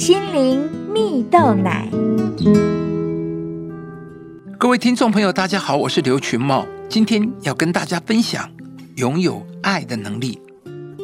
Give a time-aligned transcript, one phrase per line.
[0.00, 1.86] 心灵蜜豆奶。
[4.56, 8.48] 各位听众朋友，大家好，我是刘群茂，今天要跟大家分享
[8.96, 10.40] 拥有爱的能力。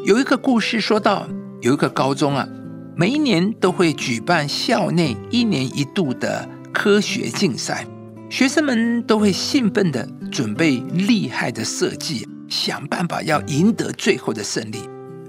[0.06, 1.28] 有一个故事说到，
[1.60, 2.48] 有一个高中啊，
[2.96, 7.86] 每一年都会举办校内一年一度的科学竞赛，
[8.30, 14.78] 学生们都会兴奋的准备厉害的设计，想办法要赢得最后的胜利。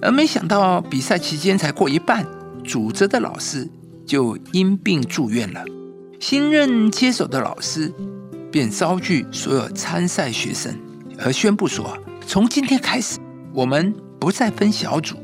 [0.01, 2.25] 而没想到比赛期间才过一半，
[2.67, 3.67] 主责的老师
[4.05, 5.63] 就因病住院了。
[6.19, 7.91] 新任接手的老师
[8.51, 10.77] 便召集所有参赛学生，
[11.17, 13.17] 而宣布说：从今天开始，
[13.53, 15.15] 我们不再分小组，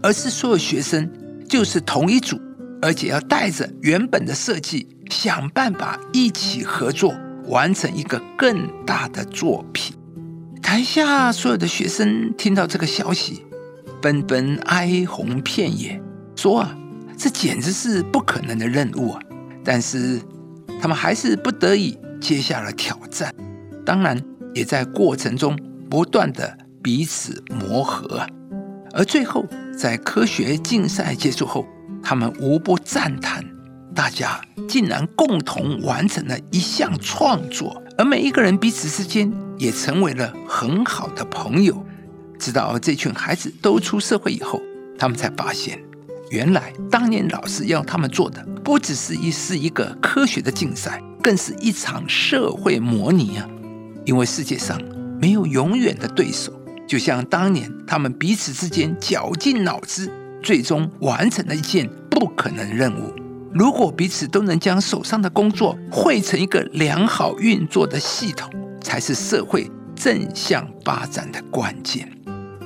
[0.00, 1.10] 而是所有学生
[1.48, 2.40] 就是同一组，
[2.80, 7.14] 而且要带着原本的设计，想办法一起合作，
[7.48, 9.96] 完成一个更大的作品。
[10.62, 13.44] 台下所有的学生听到这个消息。
[14.00, 16.02] 纷纷哀鸿遍野，
[16.34, 16.76] 说啊，
[17.22, 19.22] 这简直是不可能的任务啊！
[19.62, 20.20] 但是
[20.80, 23.32] 他们还是不得已接下了挑战，
[23.86, 24.20] 当然
[24.52, 25.56] 也在过程中
[25.88, 28.26] 不断的彼此磨合。
[28.92, 29.46] 而最后，
[29.78, 31.64] 在科学竞赛结束后，
[32.02, 33.44] 他们无不赞叹，
[33.94, 41.86] 大家竟然共同完成了一项创作，而每一个人彼此之间也成为了很好的朋友。
[42.36, 44.60] 直到这群孩子都出社会以后，
[44.98, 45.80] 他们才发现，
[46.32, 53.46] 原来当年老师要他们做的，不只是一是一个科学的竞赛，更是一场社会模拟啊！
[54.06, 54.80] 因为世界上
[55.20, 56.50] 没有永远的对手，
[56.88, 60.10] 就像当年他们彼此之间绞尽脑汁，
[60.42, 63.12] 最终完成了一件不可能任务。
[63.52, 72.10] 如果彼此都能将手上的工作汇成一个良好运作的系统，才是社会正向发展的关键。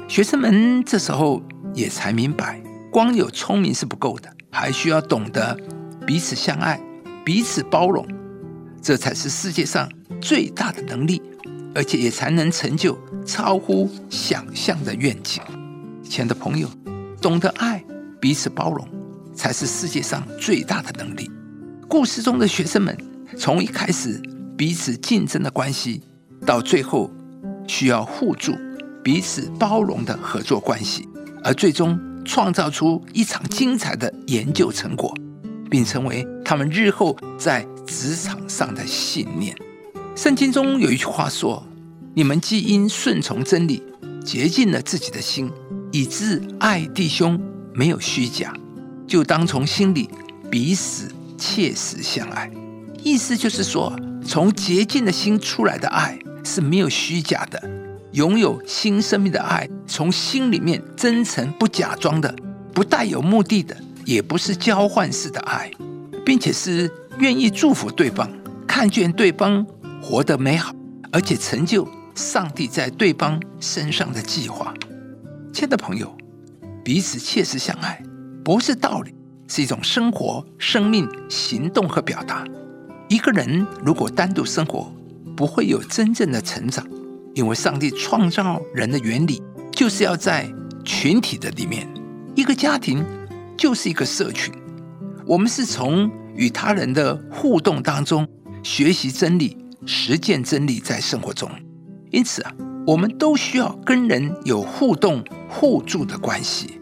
[0.06, 1.42] 学生们这时候
[1.74, 2.60] 也才明白，
[2.96, 5.54] 光有聪明是不够的，还需要懂得
[6.06, 6.80] 彼此相爱、
[7.26, 8.08] 彼此包容，
[8.80, 9.86] 这才是世界上
[10.18, 11.20] 最大的能力，
[11.74, 15.42] 而且也才能成就超乎想象的愿景。
[16.02, 16.66] 亲爱的朋友，
[17.20, 17.84] 懂得爱、
[18.18, 18.88] 彼此包容，
[19.34, 21.30] 才是世界上最大的能力。
[21.86, 22.96] 故事中的学生们，
[23.36, 24.18] 从一开始
[24.56, 26.00] 彼此竞争的关系，
[26.46, 27.10] 到最后
[27.68, 28.54] 需要互助。
[29.04, 31.06] 彼此包容的合作关系，
[31.44, 35.14] 而最终创造出一场精彩的研究成果，
[35.70, 39.56] 并成为他们日后在职场上的信念。
[40.14, 41.64] 圣经中有一句话说
[42.14, 43.82] ：“你们既因顺从真理，
[44.24, 45.50] 洁净了自己的心，
[45.92, 47.40] 以致爱弟兄
[47.72, 48.52] 没有虚假，
[49.06, 50.10] 就当从心里
[50.50, 52.50] 彼此切实相爱。”
[53.04, 53.94] 意思就是说，
[54.26, 57.62] 从洁净的心出来的爱是没有虚假的。
[58.16, 62.34] 拥有新生命的爱，从心里面真诚、不假装的、
[62.72, 65.70] 不带有目的的，也不是交换式的爱，
[66.24, 68.26] 并且是愿意祝福对方，
[68.66, 69.66] 看见对方
[70.00, 70.74] 活得美好，
[71.12, 74.72] 而且成就上帝在对方身上的计划。
[75.52, 76.16] 亲爱的朋友，
[76.82, 78.02] 彼此切实相爱，
[78.42, 79.14] 不是道理，
[79.46, 82.46] 是一种生活、生命、行动和表达。
[83.10, 84.90] 一个人如果单独生活，
[85.36, 86.82] 不会有真正的成长。
[87.36, 90.50] 因为上帝创造人的原理就是要在
[90.86, 91.86] 群体的里面，
[92.34, 93.04] 一个家庭
[93.58, 94.50] 就是一个社群。
[95.26, 98.26] 我们是从与他人的互动当中
[98.62, 99.54] 学习真理、
[99.84, 101.46] 实践真理，在生活中。
[102.10, 102.54] 因此啊，
[102.86, 106.80] 我们都需要跟人有互动、互助的关系。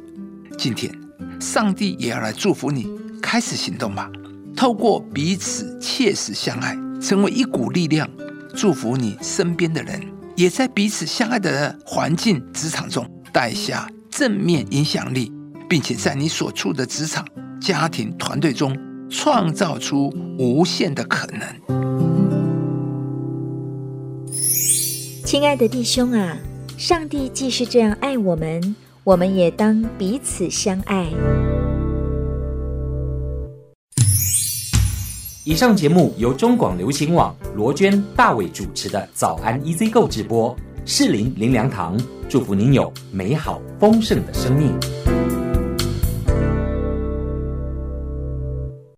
[0.56, 0.97] 今天，
[1.41, 2.88] 上帝也要来祝福你，
[3.21, 4.09] 开始行动吧。
[4.54, 8.09] 透过彼此切实相爱，成为一股力量，
[8.54, 10.13] 祝福你身边的人。
[10.37, 15.33] 也在彼此相爱的环境、职场中带下正面影响力，
[15.69, 17.25] 并且在你所处的职场、
[17.61, 18.77] 家庭、团队中
[19.09, 21.41] 创造出无限的可能。
[25.25, 26.37] 亲爱的弟兄啊，
[26.77, 28.75] 上帝既是这样爱我们，
[29.05, 31.06] 我们也当彼此相爱。
[35.46, 40.56] 以上节目由中广流行网罗娟、大伟主持的《早安 EZ 购》直播，
[40.86, 42.00] 适林林良堂
[42.30, 44.72] 祝福您有美好丰盛的生命。